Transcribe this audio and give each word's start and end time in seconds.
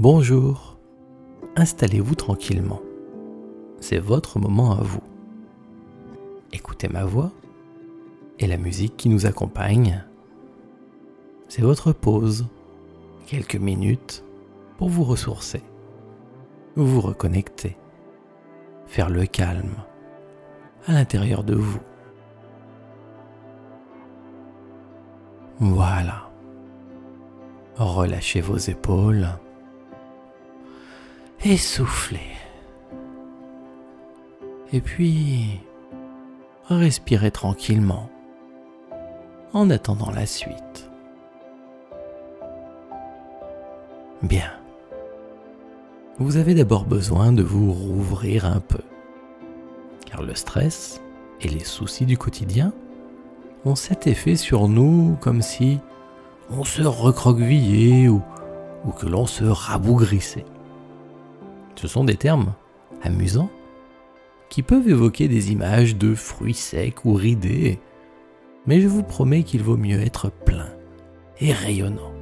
Bonjour, 0.00 0.78
installez-vous 1.56 2.14
tranquillement. 2.14 2.80
C'est 3.80 3.98
votre 3.98 4.38
moment 4.38 4.70
à 4.70 4.80
vous. 4.80 5.02
Écoutez 6.52 6.86
ma 6.86 7.04
voix 7.04 7.32
et 8.38 8.46
la 8.46 8.58
musique 8.58 8.96
qui 8.96 9.08
nous 9.08 9.26
accompagne. 9.26 10.04
C'est 11.48 11.62
votre 11.62 11.90
pause, 11.90 12.46
quelques 13.26 13.56
minutes 13.56 14.22
pour 14.76 14.88
vous 14.88 15.02
ressourcer, 15.02 15.64
vous 16.76 17.00
reconnecter, 17.00 17.76
faire 18.86 19.10
le 19.10 19.26
calme 19.26 19.74
à 20.86 20.92
l'intérieur 20.92 21.42
de 21.42 21.56
vous. 21.56 21.80
Voilà. 25.58 26.30
Relâchez 27.74 28.40
vos 28.40 28.58
épaules 28.58 29.26
et 31.44 31.56
soufflez. 31.56 32.20
Et 34.72 34.80
puis, 34.80 35.60
respirez 36.68 37.30
tranquillement 37.30 38.10
en 39.52 39.70
attendant 39.70 40.10
la 40.10 40.26
suite. 40.26 40.90
Bien. 44.22 44.50
Vous 46.18 46.36
avez 46.36 46.54
d'abord 46.54 46.84
besoin 46.84 47.32
de 47.32 47.42
vous 47.42 47.72
rouvrir 47.72 48.44
un 48.44 48.60
peu, 48.60 48.82
car 50.04 50.22
le 50.22 50.34
stress 50.34 51.00
et 51.40 51.48
les 51.48 51.64
soucis 51.64 52.04
du 52.04 52.18
quotidien 52.18 52.72
ont 53.64 53.76
cet 53.76 54.08
effet 54.08 54.34
sur 54.34 54.66
nous 54.66 55.16
comme 55.20 55.42
si 55.42 55.78
on 56.50 56.64
se 56.64 56.82
recroquevillait 56.82 58.08
ou 58.08 58.22
que 58.98 59.06
l'on 59.06 59.26
se 59.26 59.44
rabougrissait. 59.44 60.44
Ce 61.80 61.86
sont 61.86 62.02
des 62.02 62.16
termes 62.16 62.54
amusants 63.02 63.50
qui 64.48 64.64
peuvent 64.64 64.88
évoquer 64.88 65.28
des 65.28 65.52
images 65.52 65.96
de 65.96 66.12
fruits 66.12 66.52
secs 66.52 67.04
ou 67.04 67.12
ridés, 67.12 67.78
mais 68.66 68.80
je 68.80 68.88
vous 68.88 69.04
promets 69.04 69.44
qu'il 69.44 69.62
vaut 69.62 69.76
mieux 69.76 70.00
être 70.00 70.28
plein 70.28 70.70
et 71.38 71.52
rayonnant. 71.52 72.12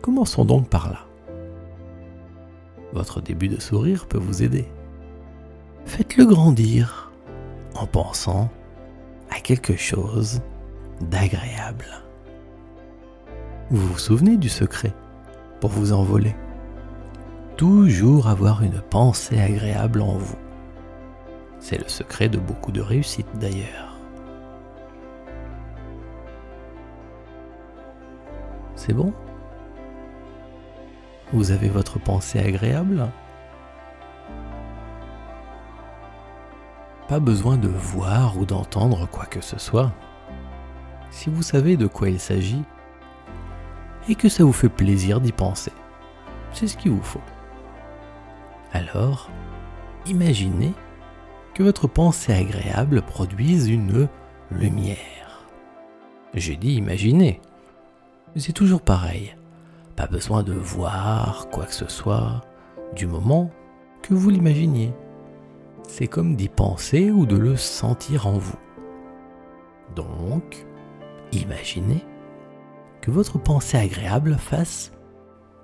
Commençons 0.00 0.44
donc 0.44 0.68
par 0.68 0.90
là. 0.90 1.06
Votre 2.92 3.20
début 3.20 3.48
de 3.48 3.60
sourire 3.60 4.06
peut 4.06 4.18
vous 4.18 4.44
aider. 4.44 4.66
Faites-le 5.84 6.24
grandir 6.24 7.10
en 7.74 7.86
pensant 7.86 8.48
à 9.28 9.40
quelque 9.40 9.74
chose 9.74 10.40
d'agréable. 11.00 12.04
Vous 13.70 13.84
vous 13.88 13.98
souvenez 13.98 14.36
du 14.36 14.48
secret 14.48 14.92
pour 15.60 15.70
vous 15.70 15.92
envoler? 15.92 16.36
Toujours 17.56 18.26
avoir 18.26 18.62
une 18.62 18.80
pensée 18.80 19.40
agréable 19.40 20.02
en 20.02 20.16
vous. 20.18 20.38
C'est 21.60 21.78
le 21.78 21.88
secret 21.88 22.28
de 22.28 22.38
beaucoup 22.38 22.72
de 22.72 22.80
réussite 22.80 23.28
d'ailleurs. 23.38 23.96
C'est 28.74 28.92
bon? 28.92 29.14
Vous 31.32 31.52
avez 31.52 31.68
votre 31.68 32.00
pensée 32.00 32.40
agréable? 32.40 33.08
Pas 37.08 37.20
besoin 37.20 37.56
de 37.56 37.68
voir 37.68 38.36
ou 38.36 38.46
d'entendre 38.46 39.06
quoi 39.06 39.26
que 39.26 39.40
ce 39.40 39.60
soit. 39.60 39.92
Si 41.10 41.30
vous 41.30 41.42
savez 41.42 41.76
de 41.76 41.86
quoi 41.86 42.10
il 42.10 42.18
s'agit 42.18 42.64
et 44.08 44.16
que 44.16 44.28
ça 44.28 44.42
vous 44.42 44.52
fait 44.52 44.68
plaisir 44.68 45.20
d'y 45.20 45.32
penser, 45.32 45.72
c'est 46.52 46.66
ce 46.66 46.76
qu'il 46.76 46.90
vous 46.90 47.02
faut. 47.02 47.20
Alors, 48.74 49.30
imaginez 50.04 50.74
que 51.54 51.62
votre 51.62 51.88
pensée 51.88 52.34
agréable 52.34 53.00
produise 53.00 53.68
une 53.68 54.08
lumière. 54.50 55.46
J'ai 56.34 56.56
dit 56.56 56.74
imaginez. 56.74 57.40
C'est 58.36 58.52
toujours 58.52 58.82
pareil. 58.82 59.34
Pas 59.96 60.06
besoin 60.06 60.42
de 60.42 60.52
voir 60.52 61.48
quoi 61.50 61.64
que 61.64 61.74
ce 61.74 61.88
soit 61.88 62.42
du 62.94 63.06
moment 63.06 63.50
que 64.02 64.12
vous 64.12 64.28
l'imaginiez 64.28 64.92
c'est 65.88 66.06
comme 66.06 66.36
d'y 66.36 66.48
penser 66.48 67.10
ou 67.10 67.26
de 67.26 67.36
le 67.36 67.56
sentir 67.56 68.26
en 68.26 68.38
vous. 68.38 68.58
Donc, 69.94 70.66
imaginez 71.32 72.04
que 73.00 73.10
votre 73.10 73.38
pensée 73.38 73.76
agréable 73.76 74.36
fasse 74.38 74.92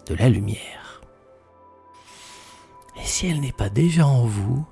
de 0.07 0.15
la 0.15 0.29
lumière. 0.29 0.80
Si 3.11 3.27
elle 3.27 3.41
n'est 3.41 3.51
pas 3.51 3.69
déjà 3.69 4.07
en 4.07 4.25
vous, 4.25 4.65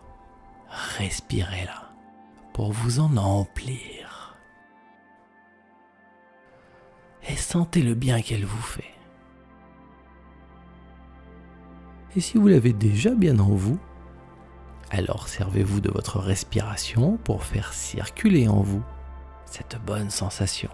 respirez-la 0.97 1.91
pour 2.53 2.71
vous 2.71 3.00
en 3.00 3.16
emplir. 3.16 4.38
Et 7.28 7.34
sentez 7.34 7.82
le 7.82 7.94
bien 7.94 8.22
qu'elle 8.22 8.44
vous 8.44 8.62
fait. 8.62 8.94
Et 12.15 12.21
si 12.21 12.38
vous 12.38 12.47
l'avez 12.47 12.72
déjà 12.72 13.10
bien 13.10 13.41
en 13.41 13.49
vous, 13.49 13.76
alors 14.93 15.26
servez-vous 15.26 15.81
de 15.81 15.91
votre 15.91 16.20
respiration 16.20 17.16
pour 17.16 17.43
faire 17.43 17.72
circuler 17.72 18.47
en 18.47 18.60
vous 18.60 18.84
cette 19.47 19.78
bonne 19.84 20.10
sensation, 20.10 20.70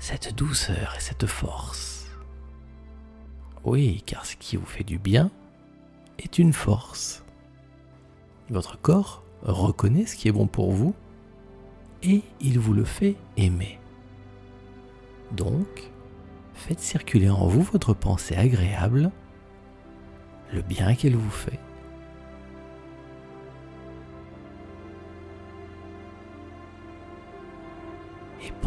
cette 0.00 0.34
douceur 0.34 0.96
et 0.96 1.00
cette 1.00 1.26
force. 1.26 2.10
Oui, 3.62 4.02
car 4.04 4.26
ce 4.26 4.34
qui 4.34 4.56
vous 4.56 4.66
fait 4.66 4.84
du 4.84 4.98
bien 4.98 5.30
est 6.18 6.38
une 6.38 6.52
force. 6.52 7.24
Votre 8.50 8.80
corps 8.80 9.22
reconnaît 9.42 10.06
ce 10.06 10.16
qui 10.16 10.28
est 10.28 10.32
bon 10.32 10.46
pour 10.46 10.72
vous 10.72 10.94
et 12.02 12.22
il 12.40 12.58
vous 12.58 12.72
le 12.72 12.84
fait 12.84 13.16
aimer. 13.36 13.78
Donc, 15.32 15.90
faites 16.54 16.80
circuler 16.80 17.30
en 17.30 17.46
vous 17.46 17.62
votre 17.62 17.94
pensée 17.94 18.36
agréable, 18.36 19.10
le 20.52 20.62
bien 20.62 20.94
qu'elle 20.94 21.16
vous 21.16 21.30
fait. 21.30 21.60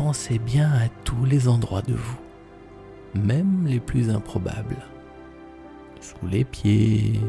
pensez 0.03 0.39
bien 0.39 0.71
à 0.71 0.89
tous 1.03 1.25
les 1.25 1.47
endroits 1.47 1.83
de 1.83 1.93
vous, 1.93 2.19
même 3.13 3.67
les 3.67 3.79
plus 3.79 4.09
improbables. 4.09 4.90
Sous 6.01 6.25
les 6.25 6.43
pieds, 6.43 7.21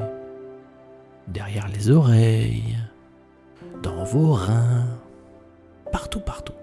derrière 1.28 1.68
les 1.68 1.90
oreilles, 1.90 2.78
dans 3.82 4.02
vos 4.02 4.32
reins, 4.32 4.86
partout, 5.92 6.20
partout. 6.20 6.54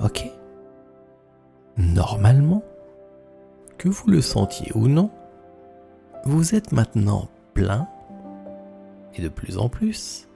Ok 0.00 0.30
Normalement, 1.76 2.62
que 3.76 3.88
vous 3.88 4.08
le 4.08 4.20
sentiez 4.20 4.70
ou 4.76 4.86
non, 4.86 5.10
vous 6.24 6.54
êtes 6.54 6.70
maintenant 6.70 7.28
plein, 7.54 7.88
et 9.14 9.22
de 9.22 9.28
plus 9.28 9.58
en 9.58 9.68
plus, 9.68 10.28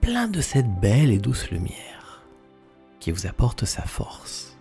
plein 0.00 0.28
de 0.28 0.40
cette 0.40 0.80
belle 0.80 1.10
et 1.10 1.18
douce 1.18 1.50
lumière 1.50 2.22
qui 3.00 3.10
vous 3.10 3.26
apporte 3.26 3.64
sa 3.64 3.82
force. 3.82 4.56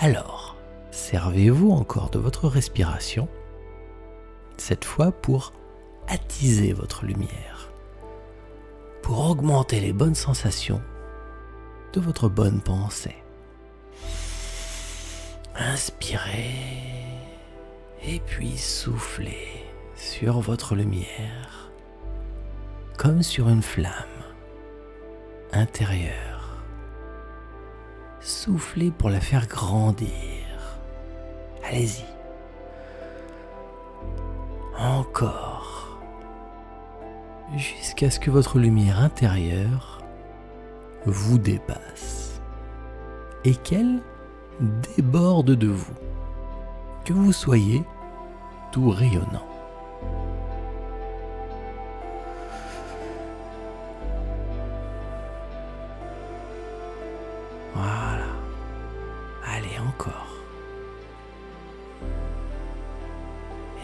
Alors, 0.00 0.56
servez-vous 0.90 1.70
encore 1.70 2.10
de 2.10 2.18
votre 2.18 2.48
respiration, 2.48 3.28
cette 4.56 4.84
fois 4.84 5.12
pour 5.12 5.52
attiser 6.06 6.72
votre 6.72 7.04
lumière, 7.04 7.70
pour 9.02 9.30
augmenter 9.30 9.80
les 9.80 9.92
bonnes 9.92 10.14
sensations 10.14 10.80
de 11.92 12.00
votre 12.00 12.28
bonne 12.28 12.60
pensée. 12.60 13.16
Inspirez 15.56 16.54
et 18.04 18.20
puis 18.20 18.56
soufflez 18.56 19.64
sur 19.96 20.40
votre 20.40 20.76
lumière 20.76 21.67
comme 22.98 23.22
sur 23.22 23.48
une 23.48 23.62
flamme 23.62 23.92
intérieure. 25.52 26.56
Soufflez 28.20 28.90
pour 28.90 29.08
la 29.08 29.20
faire 29.20 29.46
grandir. 29.46 30.10
Allez-y. 31.64 32.04
Encore. 34.76 35.98
Jusqu'à 37.56 38.10
ce 38.10 38.20
que 38.20 38.30
votre 38.30 38.58
lumière 38.58 38.98
intérieure 39.00 40.02
vous 41.06 41.38
dépasse 41.38 42.40
et 43.44 43.54
qu'elle 43.54 44.00
déborde 44.96 45.52
de 45.52 45.68
vous 45.68 45.94
que 47.04 47.12
vous 47.12 47.32
soyez 47.32 47.82
tout 48.72 48.90
rayonnant. 48.90 49.47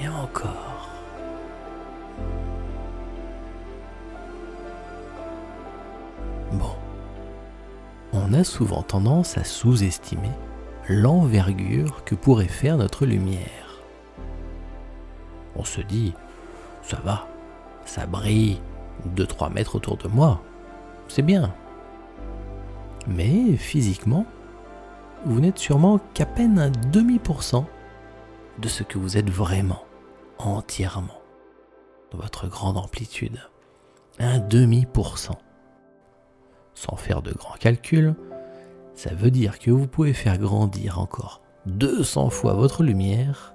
encore. 0.08 0.88
Bon, 6.52 6.74
on 8.12 8.32
a 8.32 8.44
souvent 8.44 8.82
tendance 8.82 9.38
à 9.38 9.44
sous-estimer 9.44 10.30
l'envergure 10.88 12.04
que 12.04 12.14
pourrait 12.14 12.48
faire 12.48 12.76
notre 12.76 13.06
lumière. 13.06 13.82
On 15.56 15.64
se 15.64 15.80
dit, 15.80 16.14
ça 16.82 16.98
va, 17.04 17.26
ça 17.84 18.06
brille 18.06 18.60
2-3 19.16 19.52
mètres 19.52 19.76
autour 19.76 19.96
de 19.96 20.08
moi, 20.08 20.40
c'est 21.08 21.22
bien. 21.22 21.52
Mais 23.06 23.56
physiquement, 23.56 24.26
vous 25.24 25.40
n'êtes 25.40 25.58
sûrement 25.58 26.00
qu'à 26.12 26.26
peine 26.26 26.58
un 26.58 26.70
demi 26.70 27.18
pour 27.18 27.42
cent 27.42 27.66
de 28.58 28.68
ce 28.68 28.82
que 28.82 28.98
vous 28.98 29.16
êtes 29.16 29.30
vraiment 29.30 29.84
entièrement, 30.38 31.20
dans 32.10 32.18
votre 32.18 32.48
grande 32.48 32.76
amplitude. 32.76 33.38
Un 34.18 34.38
demi 34.38 34.86
pour 34.86 35.18
cent. 35.18 35.38
Sans 36.74 36.96
faire 36.96 37.22
de 37.22 37.32
grands 37.32 37.56
calculs, 37.58 38.14
ça 38.94 39.14
veut 39.14 39.30
dire 39.30 39.58
que 39.58 39.70
vous 39.70 39.86
pouvez 39.86 40.12
faire 40.12 40.38
grandir 40.38 41.00
encore 41.00 41.40
200 41.66 42.30
fois 42.30 42.54
votre 42.54 42.82
lumière 42.82 43.54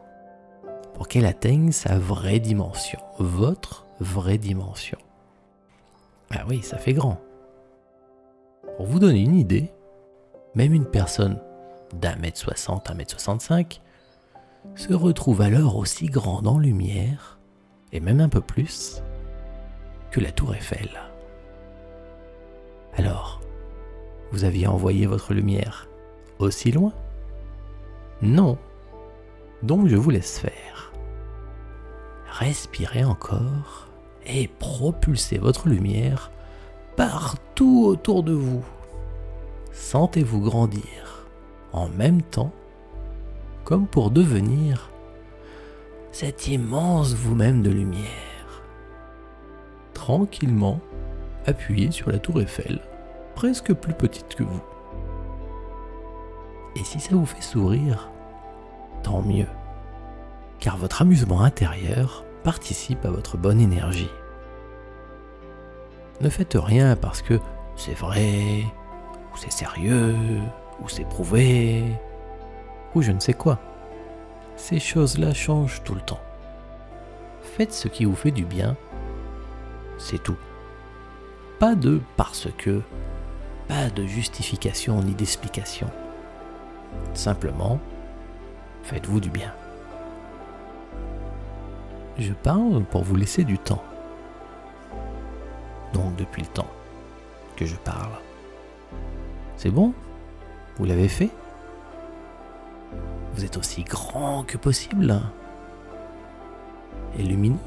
pour 0.93 1.07
qu'elle 1.07 1.25
atteigne 1.25 1.71
sa 1.71 1.97
vraie 1.97 2.39
dimension, 2.39 2.99
votre 3.19 3.85
vraie 3.99 4.37
dimension. 4.37 4.97
Ah 6.31 6.43
oui, 6.47 6.61
ça 6.61 6.77
fait 6.77 6.93
grand. 6.93 7.19
Pour 8.77 8.85
vous 8.85 8.99
donner 8.99 9.21
une 9.21 9.35
idée, 9.35 9.71
même 10.55 10.73
une 10.73 10.85
personne 10.85 11.39
d'un 11.93 12.15
mètre 12.17 12.37
soixante, 12.37 12.89
un 12.89 12.93
mètre 12.93 13.11
soixante-cinq, 13.11 13.81
se 14.75 14.93
retrouve 14.93 15.41
alors 15.41 15.77
aussi 15.77 16.07
grand 16.07 16.45
en 16.45 16.59
lumière, 16.59 17.39
et 17.91 17.99
même 17.99 18.19
un 18.19 18.29
peu 18.29 18.41
plus, 18.41 19.01
que 20.11 20.19
la 20.19 20.31
tour 20.31 20.55
Eiffel. 20.55 20.89
Alors, 22.95 23.41
vous 24.31 24.43
aviez 24.43 24.67
envoyé 24.67 25.05
votre 25.05 25.33
lumière 25.33 25.87
aussi 26.39 26.71
loin? 26.71 26.93
Non. 28.21 28.57
Donc 29.63 29.87
je 29.87 29.95
vous 29.95 30.09
laisse 30.09 30.39
faire. 30.39 30.91
Respirez 32.31 33.03
encore 33.03 33.87
et 34.25 34.47
propulsez 34.47 35.37
votre 35.37 35.67
lumière 35.67 36.31
partout 36.95 37.85
autour 37.85 38.23
de 38.23 38.33
vous. 38.33 38.63
Sentez-vous 39.71 40.41
grandir 40.41 41.27
en 41.71 41.87
même 41.89 42.21
temps 42.21 42.53
comme 43.69 43.85
pour 43.85 44.09
devenir 44.09 44.89
cet 46.11 46.47
immense 46.47 47.13
vous-même 47.13 47.61
de 47.61 47.69
lumière. 47.69 48.63
Tranquillement, 49.93 50.79
appuyez 51.45 51.91
sur 51.91 52.09
la 52.09 52.17
tour 52.17 52.41
Eiffel, 52.41 52.81
presque 53.35 53.71
plus 53.75 53.93
petite 53.93 54.33
que 54.33 54.41
vous. 54.41 54.63
Et 56.75 56.83
si 56.83 56.99
ça 56.99 57.15
vous 57.15 57.27
fait 57.27 57.43
sourire, 57.43 58.09
tant 59.03 59.21
mieux, 59.21 59.45
car 60.59 60.75
votre 60.75 61.03
amusement 61.03 61.41
intérieur 61.41 62.25
participe 62.43 63.05
à 63.05 63.11
votre 63.11 63.37
bonne 63.37 63.61
énergie. 63.61 64.09
Ne 66.21 66.29
faites 66.29 66.57
rien 66.59 66.95
parce 66.95 67.21
que 67.21 67.39
c'est 67.75 67.93
vrai, 67.93 68.63
ou 69.31 69.37
c'est 69.37 69.51
sérieux, 69.51 70.15
ou 70.81 70.89
c'est 70.89 71.07
prouvé, 71.07 71.83
ou 72.95 73.01
je 73.01 73.11
ne 73.11 73.19
sais 73.19 73.33
quoi. 73.33 73.59
Ces 74.55 74.79
choses-là 74.79 75.33
changent 75.33 75.81
tout 75.83 75.95
le 75.95 76.01
temps. 76.01 76.19
Faites 77.41 77.73
ce 77.73 77.87
qui 77.87 78.05
vous 78.05 78.15
fait 78.15 78.31
du 78.31 78.45
bien, 78.45 78.75
c'est 79.97 80.21
tout. 80.21 80.37
Pas 81.59 81.75
de 81.75 82.01
parce 82.17 82.47
que, 82.57 82.81
pas 83.67 83.89
de 83.89 84.05
justification 84.05 85.01
ni 85.01 85.13
d'explication. 85.13 85.89
Simplement, 87.13 87.79
faites-vous 88.83 89.19
du 89.19 89.29
bien. 89.29 89.53
Je 92.17 92.33
parle 92.33 92.83
pour 92.83 93.03
vous 93.03 93.15
laisser 93.15 93.43
du 93.43 93.57
temps. 93.57 93.83
Donc 95.93 96.15
depuis 96.15 96.41
le 96.41 96.47
temps 96.47 96.69
que 97.55 97.65
je 97.65 97.75
parle. 97.75 98.11
C'est 99.57 99.69
bon? 99.69 99.93
Vous 100.77 100.85
l'avez 100.85 101.07
fait? 101.07 101.29
Êtes 103.43 103.57
aussi 103.57 103.83
grand 103.83 104.43
que 104.43 104.57
possible 104.57 105.21
et 107.17 107.23
lumineux. 107.23 107.57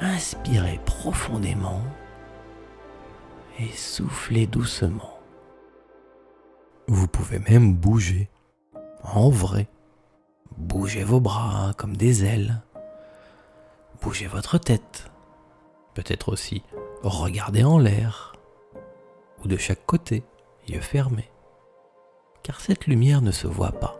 Inspirez 0.00 0.80
profondément 0.84 1.80
et 3.58 3.68
soufflez 3.68 4.46
doucement. 4.46 5.18
Vous 6.88 7.06
pouvez 7.06 7.38
même 7.38 7.74
bouger 7.74 8.28
en 9.04 9.30
vrai. 9.30 9.68
Bougez 10.56 11.04
vos 11.04 11.20
bras 11.20 11.72
comme 11.76 11.96
des 11.96 12.24
ailes. 12.24 12.62
Bougez 14.02 14.26
votre 14.26 14.58
tête. 14.58 15.10
Peut-être 15.94 16.30
aussi 16.30 16.62
regardez 17.02 17.64
en 17.64 17.78
l'air. 17.78 18.32
Ou 19.44 19.48
de 19.48 19.56
chaque 19.56 19.86
côté, 19.86 20.24
yeux 20.68 20.80
fermés. 20.80 21.31
Car 22.42 22.60
cette 22.60 22.86
lumière 22.86 23.22
ne 23.22 23.30
se 23.30 23.46
voit 23.46 23.72
pas. 23.72 23.96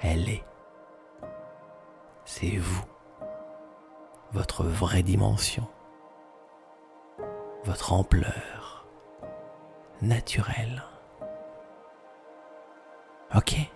Elle 0.00 0.28
est. 0.28 0.44
C'est 2.24 2.56
vous. 2.56 2.84
Votre 4.32 4.64
vraie 4.64 5.02
dimension. 5.02 5.66
Votre 7.64 7.92
ampleur. 7.92 8.86
Naturelle. 10.00 10.82
Ok 13.34 13.68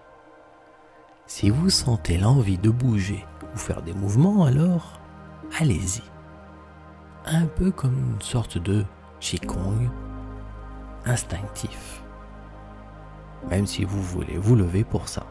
si 1.34 1.48
vous 1.48 1.70
sentez 1.70 2.18
l'envie 2.18 2.58
de 2.58 2.68
bouger 2.68 3.24
ou 3.54 3.56
faire 3.56 3.80
des 3.80 3.94
mouvements, 3.94 4.44
alors 4.44 5.00
allez-y. 5.58 6.02
Un 7.24 7.46
peu 7.46 7.70
comme 7.70 7.96
une 7.96 8.20
sorte 8.20 8.58
de 8.58 8.84
Qigong 9.19 9.88
instinctif. 11.06 12.01
Même 13.51 13.67
si 13.67 13.84
vous 13.84 14.03
voulez 14.03 14.39
vous 14.39 14.56
lever 14.56 14.84
pour 14.84 15.08
ça. 15.08 15.27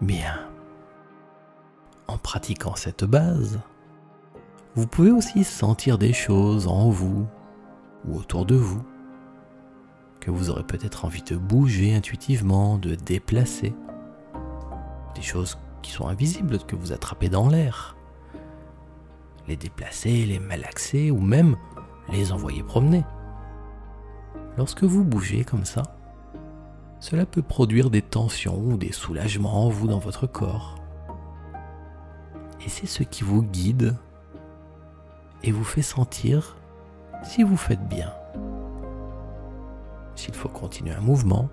Bien. 0.00 0.38
En 2.08 2.18
pratiquant 2.18 2.74
cette 2.74 3.04
base, 3.04 3.58
vous 4.74 4.86
pouvez 4.86 5.10
aussi 5.10 5.44
sentir 5.44 5.96
des 5.96 6.12
choses 6.12 6.66
en 6.66 6.90
vous 6.90 7.26
ou 8.06 8.16
autour 8.16 8.46
de 8.46 8.54
vous 8.54 8.82
que 10.20 10.30
vous 10.30 10.48
aurez 10.48 10.64
peut-être 10.64 11.04
envie 11.04 11.22
de 11.22 11.36
bouger 11.36 11.94
intuitivement, 11.94 12.78
de 12.78 12.94
déplacer. 12.94 13.74
Des 15.14 15.22
choses 15.22 15.58
qui 15.82 15.90
sont 15.90 16.08
invisibles 16.08 16.58
que 16.60 16.76
vous 16.76 16.92
attrapez 16.92 17.28
dans 17.28 17.48
l'air. 17.48 17.94
Les 19.46 19.56
déplacer, 19.56 20.24
les 20.24 20.38
malaxer 20.38 21.10
ou 21.10 21.20
même 21.20 21.56
les 22.10 22.32
envoyer 22.32 22.62
promener. 22.62 23.04
Lorsque 24.56 24.84
vous 24.84 25.04
bougez 25.04 25.44
comme 25.44 25.66
ça, 25.66 25.82
cela 27.00 27.26
peut 27.26 27.42
produire 27.42 27.90
des 27.90 28.00
tensions 28.00 28.58
ou 28.58 28.78
des 28.78 28.92
soulagements 28.92 29.66
en 29.66 29.68
vous 29.68 29.88
dans 29.88 29.98
votre 29.98 30.26
corps. 30.26 30.76
Et 32.64 32.70
c'est 32.70 32.86
ce 32.86 33.02
qui 33.02 33.24
vous 33.24 33.42
guide 33.42 33.94
et 35.42 35.52
vous 35.52 35.64
fait 35.64 35.82
sentir 35.82 36.56
si 37.24 37.42
vous 37.42 37.56
faites 37.56 37.86
bien. 37.88 38.12
S'il 40.14 40.34
faut 40.34 40.48
continuer 40.48 40.94
un 40.94 41.00
mouvement 41.00 41.48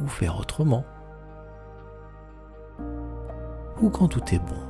ou 0.00 0.06
faire 0.06 0.38
autrement. 0.38 0.84
Ou 3.80 3.90
quand 3.90 4.08
tout 4.08 4.34
est 4.34 4.38
bon. 4.38 4.62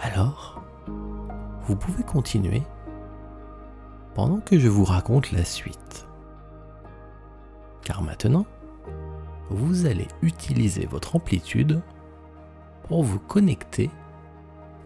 Alors, 0.00 0.62
vous 1.66 1.76
pouvez 1.76 2.02
continuer 2.02 2.62
pendant 4.14 4.40
que 4.40 4.58
je 4.58 4.68
vous 4.68 4.84
raconte 4.84 5.32
la 5.32 5.44
suite. 5.44 6.06
Car 7.82 8.02
maintenant, 8.02 8.46
vous 9.50 9.86
allez 9.86 10.08
utiliser 10.22 10.86
votre 10.86 11.16
amplitude 11.16 11.82
pour 12.88 13.02
vous 13.02 13.18
connecter 13.18 13.90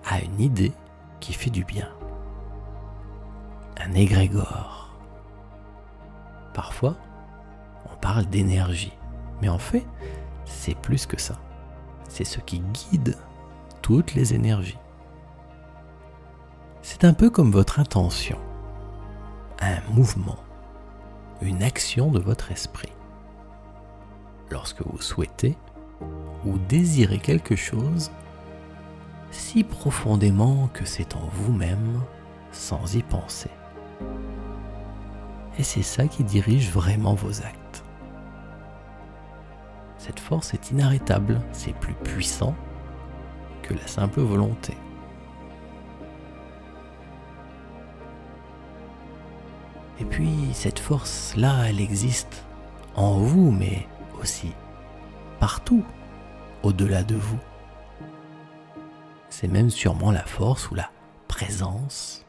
à 0.04 0.21
une 0.21 0.40
idée 0.40 0.73
qui 1.21 1.33
fait 1.33 1.50
du 1.50 1.64
bien. 1.64 1.88
Un 3.78 3.92
égrégore. 3.95 4.97
Parfois, 6.54 6.97
on 7.90 7.97
parle 7.97 8.26
d'énergie, 8.26 8.97
mais 9.40 9.49
en 9.49 9.59
fait, 9.59 9.87
c'est 10.45 10.76
plus 10.76 11.07
que 11.07 11.21
ça. 11.21 11.38
C'est 12.09 12.25
ce 12.25 12.40
qui 12.40 12.61
guide 12.61 13.16
toutes 13.83 14.14
les 14.14 14.35
énergies. 14.35 14.78
C'est 16.83 17.04
un 17.04 17.12
peu 17.12 17.30
comme 17.30 17.52
votre 17.52 17.78
intention, 17.78 18.38
un 19.61 19.80
mouvement, 19.92 20.38
une 21.42 21.62
action 21.62 22.11
de 22.11 22.19
votre 22.19 22.50
esprit. 22.52 22.92
Lorsque 24.50 24.83
vous 24.83 25.00
souhaitez 25.00 25.57
ou 26.45 26.59
désirez 26.69 27.19
quelque 27.19 27.57
chose, 27.57 28.11
si 29.30 29.64
profondément 29.64 30.69
que 30.73 30.85
c'est 30.85 31.14
en 31.14 31.28
vous-même 31.33 32.00
sans 32.52 32.95
y 32.95 33.02
penser. 33.02 33.50
Et 35.59 35.62
c'est 35.62 35.83
ça 35.83 36.07
qui 36.07 36.25
dirige 36.25 36.71
vraiment 36.71 37.14
vos 37.14 37.42
actes. 37.42 37.85
Cette 39.99 40.21
force 40.21 40.54
est 40.54 40.71
inarrêtable, 40.71 41.40
c'est 41.52 41.75
plus 41.75 41.95
puissant 41.95 42.54
que 43.62 43.75
la 43.75 43.87
simple 43.87 44.21
volonté. 44.21 44.75
Et 50.00 50.04
puis 50.04 50.49
cette 50.54 50.78
force-là, 50.78 51.69
elle 51.69 51.80
existe 51.80 52.45
en 52.95 53.19
vous, 53.19 53.50
mais 53.50 53.87
aussi 54.21 54.52
partout, 55.40 55.85
au-delà 56.62 57.02
de 57.02 57.16
vous. 57.16 57.38
C'est 59.30 59.49
même 59.49 59.70
sûrement 59.70 60.12
la 60.12 60.25
force 60.25 60.70
ou 60.70 60.75
la 60.75 60.90
présence 61.26 62.26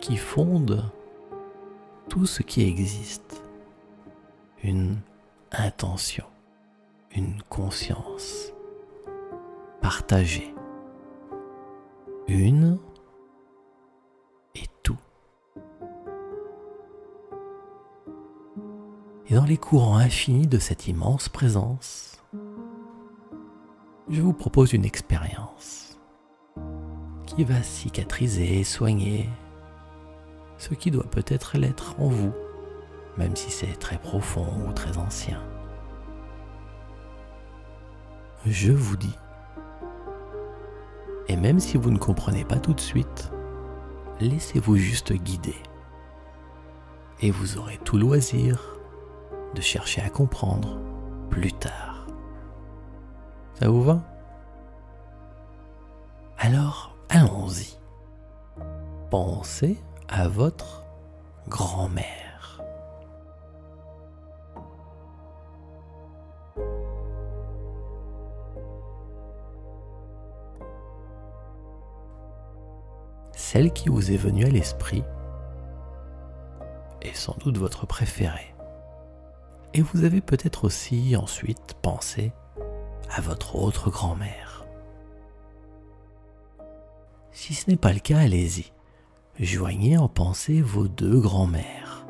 qui 0.00 0.16
fonde 0.16 0.90
tout 2.08 2.26
ce 2.26 2.42
qui 2.42 2.62
existe. 2.62 3.42
Une 4.62 4.98
intention, 5.52 6.26
une 7.14 7.40
conscience 7.48 8.52
partagée. 9.80 10.54
Une 12.28 12.65
Les 19.46 19.58
courants 19.58 19.98
infinis 19.98 20.48
de 20.48 20.58
cette 20.58 20.88
immense 20.88 21.28
présence, 21.28 22.20
je 24.10 24.20
vous 24.20 24.32
propose 24.32 24.72
une 24.72 24.84
expérience 24.84 26.00
qui 27.26 27.44
va 27.44 27.62
cicatriser 27.62 28.64
soigner 28.64 29.28
ce 30.58 30.74
qui 30.74 30.90
doit 30.90 31.08
peut-être 31.08 31.58
l'être 31.58 31.94
en 32.00 32.08
vous, 32.08 32.32
même 33.18 33.36
si 33.36 33.52
c'est 33.52 33.78
très 33.78 33.98
profond 33.98 34.48
ou 34.66 34.72
très 34.72 34.98
ancien. 34.98 35.40
Je 38.46 38.72
vous 38.72 38.96
dis, 38.96 39.16
et 41.28 41.36
même 41.36 41.60
si 41.60 41.76
vous 41.76 41.92
ne 41.92 41.98
comprenez 41.98 42.44
pas 42.44 42.58
tout 42.58 42.74
de 42.74 42.80
suite, 42.80 43.30
laissez-vous 44.18 44.74
juste 44.74 45.12
guider. 45.12 45.56
Et 47.20 47.30
vous 47.30 47.58
aurez 47.58 47.78
tout 47.84 47.96
loisir 47.96 48.75
de 49.56 49.62
chercher 49.62 50.02
à 50.02 50.10
comprendre 50.10 50.78
plus 51.30 51.52
tard. 51.52 52.06
Ça 53.54 53.68
vous 53.68 53.82
va? 53.82 54.02
Alors, 56.38 56.94
allons-y. 57.08 57.78
Pensez 59.10 59.82
à 60.08 60.28
votre 60.28 60.84
grand-mère. 61.48 62.60
Celle 73.32 73.72
qui 73.72 73.88
vous 73.88 74.12
est 74.12 74.16
venue 74.16 74.44
à 74.44 74.50
l'esprit 74.50 75.02
est 77.00 77.14
sans 77.14 77.36
doute 77.38 77.56
votre 77.56 77.86
préférée. 77.86 78.55
Et 79.76 79.82
vous 79.82 80.04
avez 80.04 80.22
peut-être 80.22 80.64
aussi 80.64 81.14
ensuite 81.16 81.74
pensé 81.82 82.32
à 83.10 83.20
votre 83.20 83.56
autre 83.56 83.90
grand-mère. 83.90 84.64
Si 87.30 87.52
ce 87.52 87.70
n'est 87.70 87.76
pas 87.76 87.92
le 87.92 88.00
cas, 88.00 88.18
allez-y 88.18 88.72
joignez 89.38 89.98
en 89.98 90.08
pensée 90.08 90.62
vos 90.62 90.88
deux 90.88 91.20
grands-mères. 91.20 92.06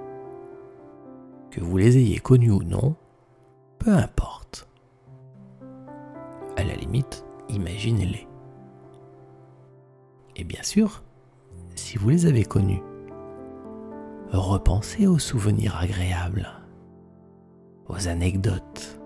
Que 1.51 1.61
vous 1.61 1.77
les 1.77 1.99
ayez 1.99 2.21
connues 2.21 2.53
ou 2.53 2.63
non, 2.63 2.95
peu 3.81 3.93
importe. 3.93 4.69
À 6.57 6.63
la 6.63 6.77
limite, 6.77 7.25
imaginez-les. 7.49 8.29
Et 10.37 10.45
bien 10.45 10.63
sûr, 10.63 11.03
si 11.75 11.99
vous 11.99 12.11
les 12.11 12.27
avez 12.27 12.45
connues, 12.45 12.83
repensez 14.31 15.09
aux 15.09 15.19
souvenirs 15.19 15.77
agréables, 15.77 16.49
aux 17.89 18.09
anecdotes. 18.09 18.99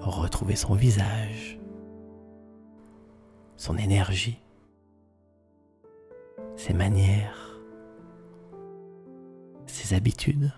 Retrouvez 0.00 0.56
son 0.56 0.74
visage, 0.74 1.58
son 3.56 3.76
énergie 3.76 4.40
ses 6.56 6.72
manières, 6.72 7.60
ses 9.66 9.94
habitudes, 9.94 10.52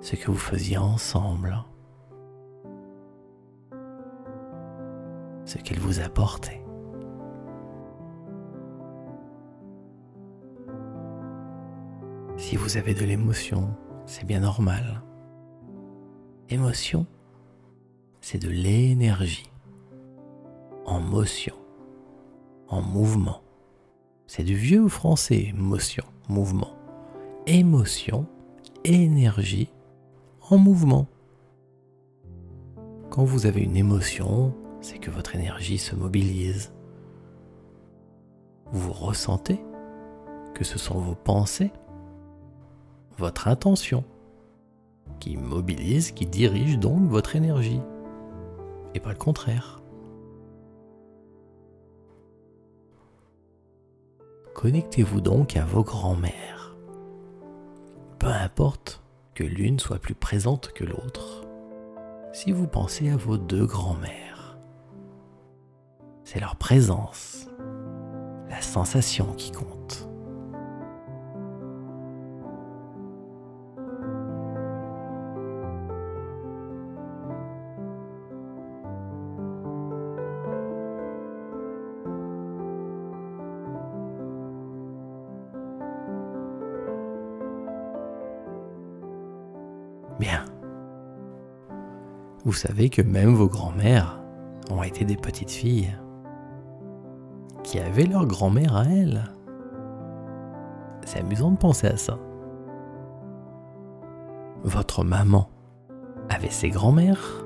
ce 0.00 0.14
que 0.14 0.30
vous 0.30 0.38
faisiez 0.38 0.78
ensemble, 0.78 1.58
ce 5.44 5.58
qu'elle 5.58 5.80
vous 5.80 6.00
apportait. 6.00 6.67
Si 12.48 12.56
vous 12.56 12.78
avez 12.78 12.94
de 12.94 13.04
l'émotion, 13.04 13.76
c'est 14.06 14.24
bien 14.24 14.40
normal. 14.40 15.02
Émotion, 16.48 17.04
c'est 18.22 18.38
de 18.38 18.48
l'énergie 18.48 19.52
en 20.86 20.98
motion, 20.98 21.54
en 22.68 22.80
mouvement. 22.80 23.42
C'est 24.26 24.44
du 24.44 24.54
vieux 24.54 24.88
français, 24.88 25.52
motion, 25.54 26.04
mouvement. 26.30 26.74
Émotion, 27.46 28.24
énergie, 28.82 29.68
en 30.48 30.56
mouvement. 30.56 31.06
Quand 33.10 33.24
vous 33.24 33.44
avez 33.44 33.60
une 33.60 33.76
émotion, 33.76 34.54
c'est 34.80 34.96
que 34.96 35.10
votre 35.10 35.34
énergie 35.36 35.76
se 35.76 35.94
mobilise. 35.94 36.72
Vous 38.72 38.94
ressentez 38.94 39.60
que 40.54 40.64
ce 40.64 40.78
sont 40.78 40.98
vos 40.98 41.14
pensées, 41.14 41.72
votre 43.18 43.48
intention, 43.48 44.04
qui 45.20 45.36
mobilise, 45.36 46.12
qui 46.12 46.26
dirige 46.26 46.78
donc 46.78 47.08
votre 47.08 47.36
énergie, 47.36 47.80
et 48.94 49.00
pas 49.00 49.10
le 49.10 49.18
contraire. 49.18 49.82
Connectez-vous 54.54 55.20
donc 55.20 55.56
à 55.56 55.64
vos 55.64 55.84
grands-mères. 55.84 56.76
Peu 58.18 58.28
importe 58.28 59.02
que 59.34 59.44
l'une 59.44 59.78
soit 59.78 59.98
plus 59.98 60.14
présente 60.14 60.72
que 60.72 60.84
l'autre, 60.84 61.44
si 62.32 62.52
vous 62.52 62.66
pensez 62.66 63.08
à 63.08 63.16
vos 63.16 63.36
deux 63.36 63.66
grands-mères, 63.66 64.58
c'est 66.24 66.40
leur 66.40 66.56
présence, 66.56 67.48
la 68.50 68.60
sensation 68.60 69.32
qui 69.34 69.50
compte. 69.50 70.07
Bien. 90.18 90.44
Vous 92.44 92.52
savez 92.52 92.88
que 92.88 93.02
même 93.02 93.34
vos 93.34 93.48
grands-mères 93.48 94.20
ont 94.70 94.82
été 94.82 95.04
des 95.04 95.16
petites 95.16 95.50
filles 95.50 95.96
qui 97.62 97.78
avaient 97.78 98.06
leur 98.06 98.26
grand-mère 98.26 98.76
à 98.76 98.84
elles? 98.84 99.24
C'est 101.04 101.20
amusant 101.20 101.52
de 101.52 101.56
penser 101.56 101.86
à 101.86 101.96
ça. 101.96 102.18
Votre 104.64 105.04
maman 105.04 105.48
avait 106.28 106.50
ses 106.50 106.68
grands-mères, 106.68 107.44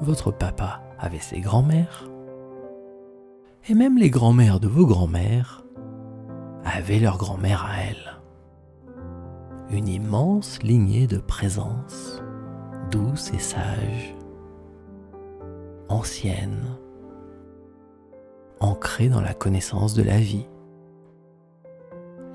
votre 0.00 0.30
papa 0.30 0.80
avait 0.98 1.18
ses 1.18 1.40
grands-mères, 1.40 2.08
et 3.68 3.74
même 3.74 3.98
les 3.98 4.10
grands-mères 4.10 4.60
de 4.60 4.68
vos 4.68 4.86
grands-mères 4.86 5.64
avaient 6.64 7.00
leur 7.00 7.18
grand-mère 7.18 7.64
à 7.64 7.82
elles. 7.82 8.13
Une 9.74 9.88
immense 9.88 10.62
lignée 10.62 11.08
de 11.08 11.18
présence, 11.18 12.22
douce 12.92 13.32
et 13.32 13.40
sage, 13.40 14.14
ancienne, 15.88 16.78
ancrée 18.60 19.08
dans 19.08 19.20
la 19.20 19.34
connaissance 19.34 19.94
de 19.94 20.04
la 20.04 20.18
vie, 20.18 20.46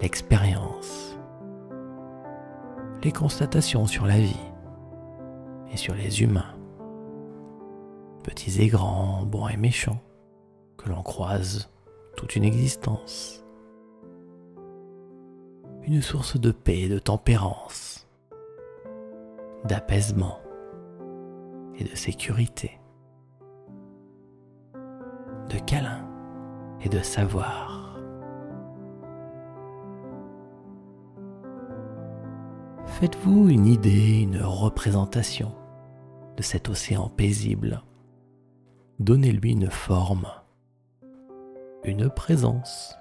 l'expérience, 0.01 1.17
les 3.03 3.13
constatations 3.13 3.87
sur 3.87 4.05
la 4.05 4.19
vie 4.19 4.45
et 5.71 5.77
sur 5.77 5.95
les 5.95 6.21
humains, 6.21 6.55
petits 8.21 8.61
et 8.61 8.67
grands, 8.67 9.23
bons 9.25 9.47
et 9.47 9.57
méchants, 9.57 10.01
que 10.77 10.89
l'on 10.89 11.03
croise 11.03 11.69
toute 12.17 12.35
une 12.35 12.43
existence. 12.43 13.45
Une 15.83 16.01
source 16.01 16.39
de 16.39 16.51
paix, 16.51 16.87
de 16.87 16.99
tempérance, 16.99 18.07
d'apaisement 19.63 20.39
et 21.77 21.83
de 21.83 21.95
sécurité, 21.95 22.79
de 25.49 25.57
câlin 25.65 26.07
et 26.81 26.89
de 26.89 26.99
savoir. 26.99 27.97
Faites-vous 32.85 33.49
une 33.49 33.65
idée, 33.65 34.21
une 34.21 34.41
représentation 34.41 35.55
de 36.35 36.43
cet 36.43 36.69
océan 36.69 37.09
paisible. 37.09 37.81
Donnez-lui 38.99 39.53
une 39.53 39.69
forme, 39.69 40.27
une 41.83 42.09
présence, 42.09 42.95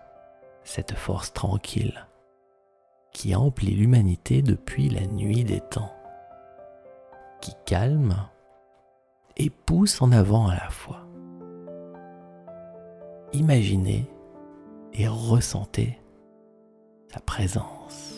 cette 0.63 0.95
force 0.95 1.33
tranquille 1.33 2.07
qui 3.13 3.35
emplit 3.35 3.75
l'humanité 3.75 4.43
depuis 4.43 4.89
la 4.89 5.07
nuit 5.07 5.45
des 5.45 5.61
temps, 5.61 5.93
qui 7.41 7.53
calme 7.67 8.17
et 9.37 9.51
pousse 9.51 10.03
en 10.03 10.13
avant 10.13 10.49
à 10.49 10.55
la 10.55 10.69
fois. 10.71 11.07
Imaginez 13.33 14.07
et 14.93 15.07
ressentez 15.07 15.99
sa 17.13 17.21
présence. 17.21 18.18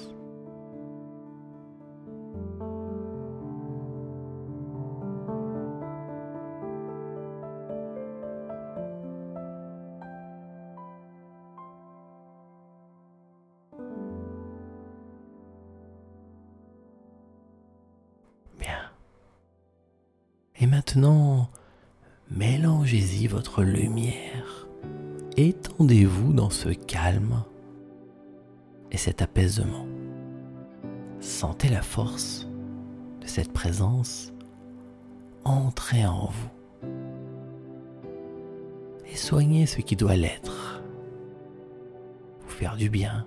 Et 20.60 20.66
maintenant, 20.66 21.48
mélangez-y 22.30 23.26
votre 23.26 23.62
lumière. 23.62 24.68
Étendez-vous 25.38 26.34
dans 26.34 26.50
ce 26.50 26.68
calme 26.68 27.44
et 28.90 28.98
cet 28.98 29.22
apaisement. 29.22 29.86
Sentez 31.20 31.70
la 31.70 31.80
force 31.80 32.46
de 33.22 33.26
cette 33.26 33.52
présence 33.52 34.34
entrer 35.44 36.04
en 36.04 36.26
vous. 36.26 36.88
Et 39.10 39.16
soignez 39.16 39.64
ce 39.64 39.80
qui 39.80 39.96
doit 39.96 40.16
l'être. 40.16 40.82
Vous 42.42 42.50
faire 42.50 42.76
du 42.76 42.90
bien. 42.90 43.26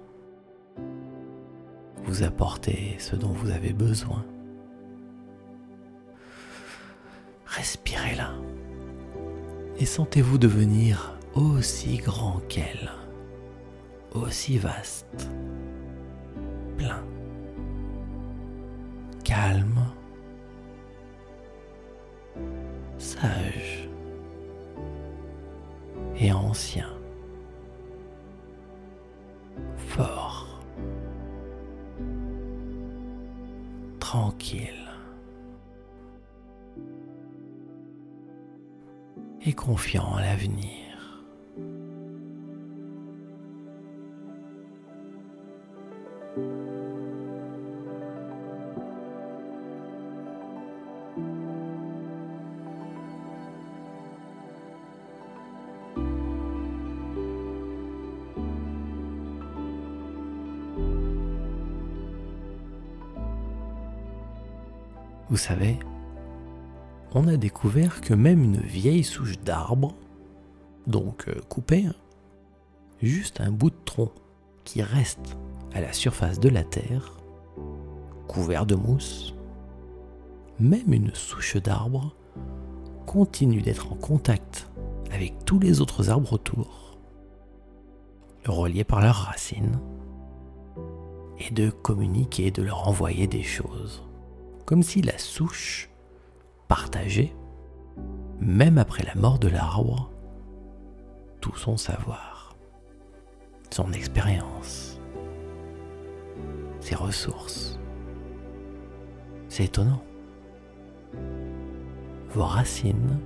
Vous 2.06 2.22
apporter 2.22 2.96
ce 3.00 3.16
dont 3.16 3.32
vous 3.32 3.50
avez 3.50 3.74
besoin. 3.74 4.24
Respirez-la 7.64 8.32
et 9.80 9.86
sentez-vous 9.86 10.38
devenir 10.38 11.18
aussi 11.34 11.96
grand 11.96 12.42
qu'elle, 12.50 12.92
aussi 14.12 14.58
vaste, 14.58 15.30
plein, 16.78 17.06
calme, 19.24 19.80
sage. 22.98 23.88
Et 26.18 26.34
ancien, 26.34 26.90
fort, 29.78 30.60
tranquille. 34.02 34.83
Confiant 39.64 40.14
à 40.16 40.22
l'avenir. 40.22 41.24
Vous 65.30 65.38
savez, 65.38 65.80
on 67.16 67.28
a 67.28 67.38
découvert 67.38 68.02
que 68.02 68.14
même 68.14 68.44
une 68.44 68.58
vieille 68.60 69.04
souche 69.04 69.40
d'arbre, 69.40 69.94
donc 70.88 71.28
euh, 71.28 71.40
coupée, 71.48 71.86
juste 73.02 73.40
un 73.40 73.52
bout 73.52 73.70
de 73.70 73.76
tronc 73.86 74.12
qui 74.64 74.82
reste 74.82 75.38
à 75.74 75.82
la 75.82 75.94
surface 75.94 76.40
de 76.40 76.50
la 76.50 76.64
terre, 76.64 77.18
couvert 78.28 78.66
de 78.66 78.76
mousse, 78.76 79.36
même 80.60 80.94
une 80.94 81.14
souche 81.14 81.58
d'arbre 81.58 82.16
continue 83.06 83.62
d'être 83.62 83.92
en 83.92 83.96
contact 83.96 84.70
avec 85.12 85.46
tous 85.46 85.60
les 85.60 85.82
autres 85.82 86.10
arbres 86.10 86.34
autour, 86.34 86.98
reliés 88.46 88.84
par 88.84 89.02
leurs 89.02 89.16
racines, 89.16 89.80
et 91.40 91.54
de 91.54 91.70
communiquer, 91.70 92.50
de 92.50 92.64
leur 92.64 92.88
envoyer 92.88 93.28
des 93.28 93.44
choses, 93.44 94.04
comme 94.66 94.82
si 94.82 95.02
la 95.02 95.18
souche 95.18 95.90
partager, 96.74 97.36
même 98.40 98.80
après 98.80 99.04
la 99.04 99.14
mort 99.14 99.38
de 99.38 99.48
l'arbre, 99.48 100.10
tout 101.40 101.56
son 101.56 101.78
savoir, 101.78 102.56
son 103.70 103.94
expérience, 103.94 105.00
ses 106.80 106.96
ressources. 106.96 107.80
C'est 109.50 109.66
étonnant. 109.66 110.04
Vos 112.30 112.46
racines 112.46 113.20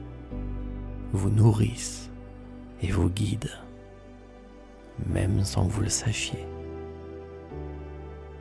vous 1.13 1.29
nourrissent 1.29 2.11
et 2.81 2.91
vous 2.91 3.09
guident, 3.09 3.63
même 5.05 5.45
sans 5.45 5.67
que 5.67 5.71
vous 5.71 5.83
le 5.83 5.89
sachiez. 5.89 6.45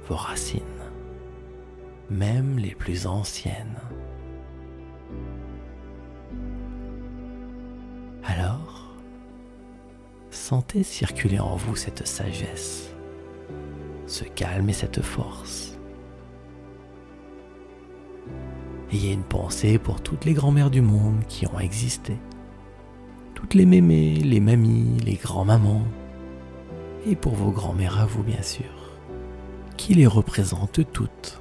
Vos 0.09 0.16
racines, 0.16 0.62
même 2.11 2.59
les 2.59 2.75
plus 2.75 3.07
anciennes, 3.07 3.79
sentez 10.46 10.85
circuler 10.85 11.40
en 11.40 11.56
vous 11.56 11.74
cette 11.74 12.06
sagesse, 12.06 12.94
ce 14.06 14.22
calme 14.22 14.68
et 14.68 14.72
cette 14.72 15.02
force. 15.02 15.76
Ayez 18.92 19.12
une 19.12 19.24
pensée 19.24 19.78
pour 19.78 20.00
toutes 20.00 20.24
les 20.24 20.35
grand-mères 20.35 20.70
du 20.70 20.82
monde 20.82 21.18
qui 21.26 21.48
ont 21.48 21.59
existé, 21.59 22.16
toutes 23.35 23.54
les 23.54 23.66
mémés, 23.66 24.14
les 24.14 24.38
mamies, 24.38 25.00
les 25.04 25.14
grands-mamans, 25.14 25.82
et 27.06 27.16
pour 27.16 27.35
vos 27.35 27.50
grands-mères 27.50 27.98
à 27.98 28.06
vous 28.06 28.22
bien 28.22 28.42
sûr, 28.42 28.92
qui 29.76 29.94
les 29.94 30.06
représentent 30.06 30.92
toutes, 30.92 31.40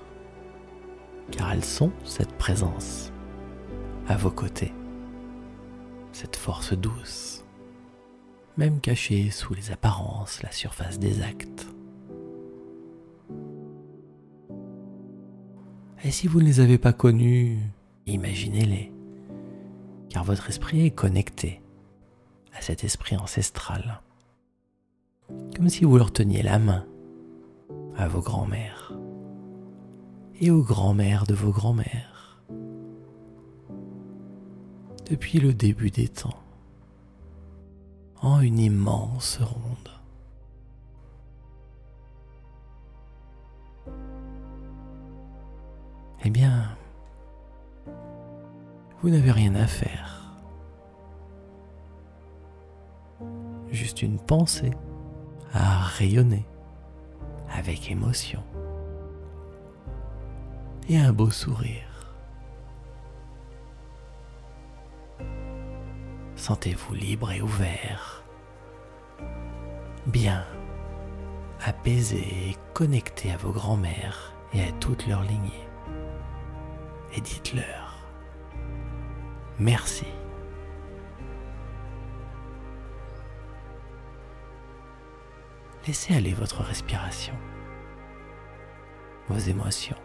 car 1.29 1.51
elles 1.51 1.63
sont 1.63 1.91
cette 2.05 2.33
présence 2.33 3.11
à 4.07 4.17
vos 4.17 4.31
côtés 4.31 4.73
cette 6.11 6.37
force 6.37 6.73
douce, 6.73 7.34
même 8.57 8.79
cachée 8.79 9.29
sous 9.31 9.53
les 9.53 9.71
apparences, 9.71 10.41
la 10.41 10.51
surface 10.51 10.99
des 10.99 11.21
actes. 11.21 11.67
Et 16.03 16.11
si 16.11 16.27
vous 16.27 16.39
ne 16.39 16.45
les 16.45 16.59
avez 16.59 16.77
pas 16.77 16.93
connus, 16.93 17.57
imaginez-les, 18.05 18.91
car 20.09 20.23
votre 20.23 20.49
esprit 20.49 20.85
est 20.85 20.91
connecté 20.91 21.61
à 22.55 22.61
cet 22.61 22.83
esprit 22.83 23.17
ancestral, 23.17 24.01
comme 25.55 25.69
si 25.69 25.83
vous 25.83 25.97
leur 25.97 26.13
teniez 26.13 26.43
la 26.43 26.59
main 26.59 26.85
à 27.97 28.07
vos 28.07 28.21
grands-mères, 28.21 28.93
et 30.39 30.51
aux 30.51 30.61
grands-mères 30.61 31.25
de 31.25 31.33
vos 31.33 31.51
grands-mères. 31.51 32.39
Depuis 35.09 35.39
le 35.39 35.53
début 35.53 35.91
des 35.91 36.07
temps, 36.07 36.44
en 38.21 38.41
une 38.41 38.59
immense 38.59 39.39
ronde. 39.39 39.89
Eh 46.23 46.29
bien, 46.29 46.75
vous 49.01 49.09
n'avez 49.09 49.31
rien 49.31 49.53
à 49.55 49.67
faire. 49.67 50.23
Juste 53.71 54.01
une 54.01 54.17
pensée 54.17 54.71
à 55.53 55.83
rayonner 55.83 56.45
avec 57.51 57.91
émotion 57.91 58.41
et 60.89 60.97
un 60.97 61.13
beau 61.13 61.29
sourire. 61.29 61.94
Sentez-vous 66.45 66.93
libre 66.93 67.31
et 67.31 67.41
ouvert, 67.41 68.23
bien 70.05 70.45
apaisé 71.59 72.19
et 72.19 72.55
connecté 72.75 73.31
à 73.31 73.37
vos 73.37 73.51
grands-mères 73.51 74.31
et 74.53 74.61
à 74.61 74.71
toute 74.73 75.07
leur 75.07 75.23
lignée. 75.23 75.67
Et 77.15 77.21
dites-leur 77.21 77.97
merci. 79.57 80.05
Laissez 85.87 86.13
aller 86.13 86.35
votre 86.35 86.61
respiration, 86.61 87.33
vos 89.29 89.39
émotions. 89.39 90.04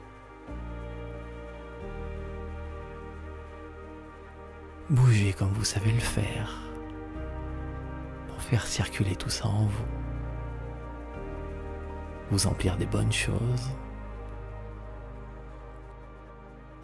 Bougez 4.91 5.33
comme 5.33 5.53
vous 5.53 5.65
savez 5.65 5.93
le 5.93 6.01
faire 6.01 6.53
pour 8.27 8.43
faire 8.43 8.67
circuler 8.67 9.15
tout 9.15 9.31
ça 9.31 9.47
en 9.47 9.67
vous. 9.67 9.85
Vous 12.33 12.49
emplir 12.49 12.77
des 12.77 12.87
bonnes 12.87 13.13
choses. 13.13 13.71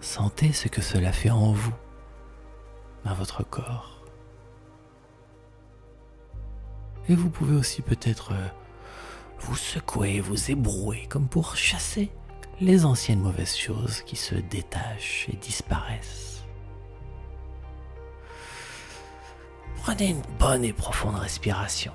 Sentez 0.00 0.52
ce 0.52 0.68
que 0.68 0.82
cela 0.82 1.10
fait 1.10 1.30
en 1.30 1.50
vous, 1.50 1.74
dans 3.04 3.14
votre 3.14 3.42
corps. 3.42 4.04
Et 7.08 7.16
vous 7.16 7.28
pouvez 7.28 7.56
aussi 7.56 7.82
peut-être 7.82 8.34
euh, 8.34 8.48
vous 9.40 9.56
secouer, 9.56 10.20
vous 10.20 10.52
ébrouer 10.52 11.08
comme 11.08 11.26
pour 11.26 11.56
chasser 11.56 12.12
les 12.60 12.84
anciennes 12.84 13.20
mauvaises 13.20 13.56
choses 13.56 14.02
qui 14.02 14.14
se 14.14 14.36
détachent 14.36 15.28
et 15.28 15.36
disparaissent. 15.36 16.35
Prenez 19.86 20.08
une 20.08 20.22
bonne 20.40 20.64
et 20.64 20.72
profonde 20.72 21.14
respiration. 21.14 21.92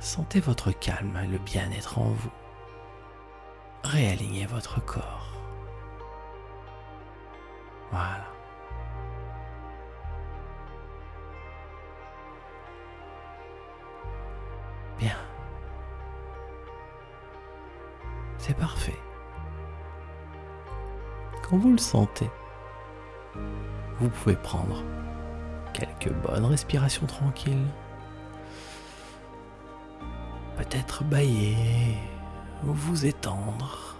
Sentez 0.00 0.40
votre 0.40 0.72
calme 0.72 1.16
et 1.22 1.28
le 1.28 1.38
bien-être 1.38 2.00
en 2.00 2.08
vous. 2.08 2.32
Réalignez 3.84 4.44
votre 4.46 4.84
corps. 4.84 5.40
Voilà. 7.92 8.26
Bien. 14.98 15.16
C'est 18.36 18.56
parfait. 18.56 18.98
Quand 21.48 21.56
vous 21.56 21.70
le 21.70 21.78
sentez, 21.78 22.30
vous 24.00 24.08
pouvez 24.08 24.34
prendre 24.34 24.82
quelques 25.72 26.12
bonnes 26.12 26.44
respirations 26.44 27.06
tranquilles. 27.06 27.66
Peut-être 30.56 31.04
bailler 31.04 31.96
ou 32.64 32.72
vous 32.72 33.06
étendre. 33.06 33.96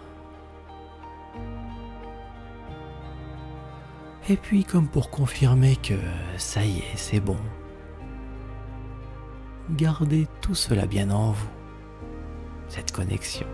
Et 4.28 4.36
puis 4.36 4.64
comme 4.64 4.88
pour 4.88 5.10
confirmer 5.10 5.76
que 5.76 5.94
ça 6.36 6.64
y 6.64 6.78
est, 6.78 6.96
c'est 6.96 7.20
bon, 7.20 7.38
gardez 9.70 10.28
tout 10.40 10.54
cela 10.54 10.86
bien 10.86 11.10
en 11.10 11.32
vous, 11.32 11.48
cette 12.68 12.92
connexion. 12.92 13.46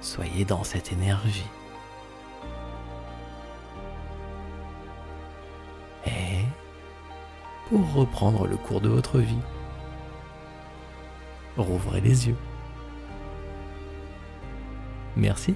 Soyez 0.00 0.44
dans 0.44 0.64
cette 0.64 0.92
énergie. 0.92 1.46
Pour 7.68 7.92
reprendre 7.92 8.46
le 8.46 8.56
cours 8.56 8.80
de 8.80 8.88
votre 8.88 9.18
vie. 9.18 9.38
Rouvrez 11.56 12.00
les 12.00 12.28
yeux. 12.28 12.36
Merci. 15.16 15.54